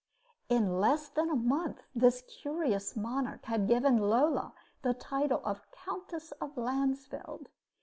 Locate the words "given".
3.67-3.97